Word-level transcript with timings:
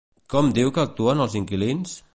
Com 0.33 0.47
diu 0.55 0.71
que 0.77 0.83
actuen 0.85 1.23
els 1.27 1.39
inquilins? 1.43 1.97